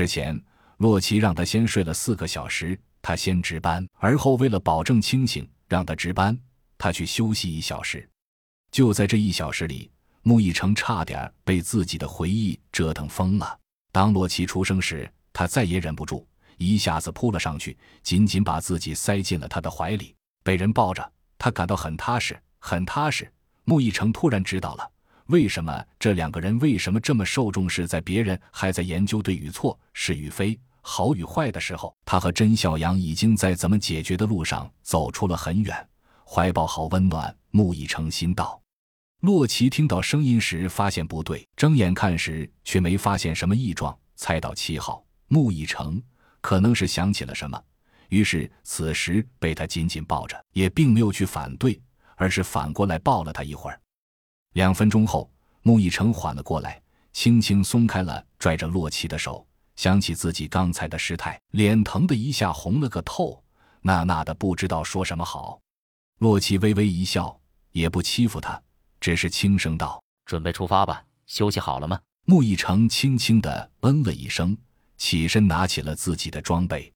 [0.00, 0.42] 之前，
[0.78, 6.34] 洛奇让他先睡了四个小时，他先值班；而后为了保证清醒，让他值班，
[6.78, 8.08] 他去休息一小时。
[8.72, 9.90] 就在这一小时里，
[10.22, 13.58] 穆易成差点被自己的回忆折腾疯了。
[13.92, 16.26] 当洛奇出生时，他再也忍不住，
[16.56, 20.14] 一下子扑了上去，紧紧把自己塞进了他的怀里。
[20.42, 23.30] 被人抱着，他感到很踏实，很踏实。
[23.64, 24.90] 穆易成突然知道了。
[25.30, 27.86] 为什么这两个人为什么这么受重视？
[27.86, 35.88] 在别人还在研究对与错、是与非、好与坏的时候，他和甄小阳已经在怎么解决的路上走出了很远。
[36.24, 38.60] 怀抱好温暖，木已成心道。
[39.20, 46.02] 洛奇听到声音时发现不对，睁眼看时却没发现什么异状，猜到七号木已成
[46.40, 47.62] 可能是想起了什么，
[48.08, 51.80] 于是此时被他紧紧抱着，也并没有去反对，
[52.16, 53.80] 而是反过来抱了他一会儿。
[54.52, 55.30] 两分钟后，
[55.62, 56.82] 穆易成缓了过来，
[57.12, 63.42] 轻轻松开了拽着洛奇的手，想起自己刚才的失态，脸疼的一下红了个透，
[63.80, 65.60] 那那的不知道说什么好。
[66.18, 67.38] 洛奇微微一笑，
[67.70, 68.60] 也不欺负他，
[69.00, 74.56] 只是轻声道：“准备出发吧，休息好了吗？”穆易成轻轻的嗯了一声，
[74.98, 76.92] 起身拿起了自己的装备，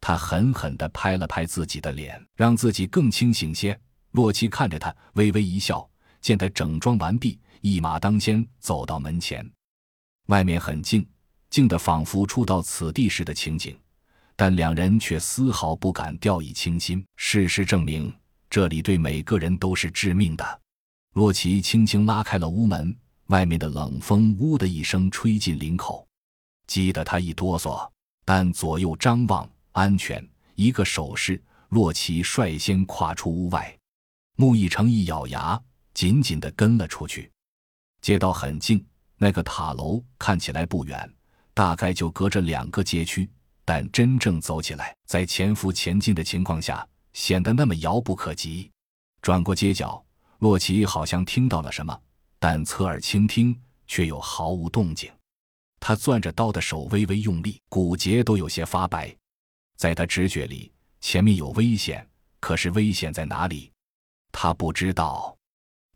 [0.00, 3.78] 他狠狠地拍了拍自己的脸，让自己更清醒些。
[4.10, 5.88] 洛奇看着他，微微一笑。
[6.20, 9.48] 见他整装完毕，一马当先走到门前。
[10.26, 11.06] 外面很静，
[11.50, 13.78] 静得仿佛初到此地时的情景，
[14.36, 17.04] 但两人却丝毫不敢掉以轻心。
[17.16, 18.12] 事实证明，
[18.50, 20.60] 这里对每个人都是致命的。
[21.14, 22.94] 洛奇轻轻拉开了屋门，
[23.28, 26.06] 外面的冷风“呜”的一声吹进领口，
[26.66, 27.88] 激得他一哆嗦。
[28.24, 30.22] 但左右张望，安全。
[30.54, 33.74] 一个手势，洛奇率先跨出屋外。
[34.36, 35.58] 穆易成一咬牙。
[35.98, 37.28] 紧紧地跟了出去，
[38.02, 41.12] 街道很近，那个塔楼看起来不远，
[41.52, 43.28] 大概就隔着两个街区。
[43.64, 48.70] 但真正走起来，在前赴前进的情况下，显得那么遥不可及。
[49.22, 50.00] 转过街角，
[50.38, 52.00] 洛奇好像听到了什么，
[52.38, 55.10] 但侧耳倾听却又毫无动静。
[55.80, 59.12] 他攥着刀的手微微用力，骨节都有些发白。
[59.76, 62.08] 在他直觉里，前面有危险，
[62.38, 63.72] 可是危险在哪里？
[64.30, 65.36] 他不知道。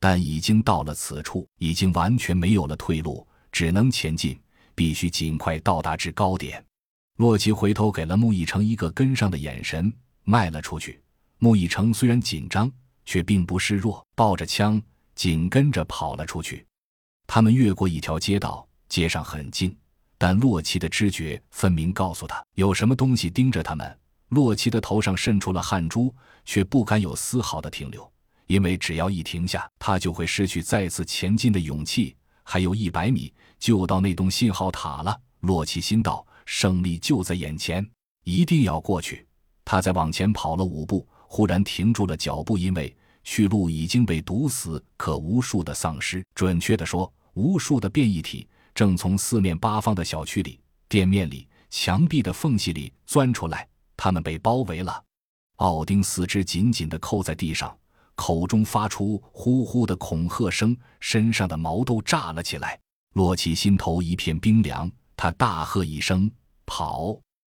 [0.02, 4.36] 但已经到了此处，已经完全没有了退路，只能前进，
[4.74, 6.60] 必须尽快到达至高点。
[7.18, 11.00] 洛奇回头给了穆易成一个跟上的眼神，迈了出去。
[11.38, 12.68] 穆易成虽然紧张，
[13.06, 14.82] 却并不示弱，抱着枪
[15.14, 16.66] 紧跟着跑了出去。
[17.28, 19.72] 他们越过一条街道，街上很静，
[20.18, 23.98] 但洛奇的知觉分明告诉他有什么东西盯着他们。
[24.30, 26.12] 洛奇的头上渗出了汗珠，
[26.44, 28.11] 却不敢有丝毫的停留。
[28.52, 32.14] 因为只要一停下，他就会失去再次前进的勇气。
[32.42, 35.18] 还有一百米就到那栋信号塔了。
[35.40, 37.82] 洛奇心道：胜利就在眼前，
[38.24, 39.26] 一定要过去。
[39.64, 44.84] 他在往前跑了五步，忽然停住了脚步，因为去路已经被堵死。
[44.98, 53.66] 可无数的丧尸，准确地说，无数的变异体，正从四面八方的小区里、店面里、墙壁的缝隙里钻出来。
[53.96, 55.02] 他们被包围了。
[55.56, 57.74] 奥丁四肢紧紧地扣在地上。
[58.22, 62.78] 口中发出呼呼的恐吓声，身上的毛都炸了起来。
[63.14, 66.30] 洛奇心头一片冰凉，他大喝一声
[66.64, 67.18] ：“跑！”